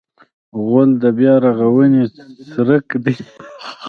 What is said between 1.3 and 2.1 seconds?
رغونې